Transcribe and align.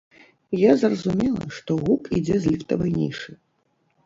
Я 0.59 0.71
зразумела, 0.83 1.43
што 1.57 1.77
гук 1.83 2.09
ідзе 2.21 2.41
з 2.47 2.55
ліфтавай 2.55 2.91
нішы. 2.99 3.31